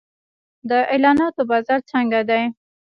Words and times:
د 0.69 0.71
اعلاناتو 0.93 1.41
بازار 1.49 1.79
څنګه 1.91 2.19
دی؟ 2.29 2.43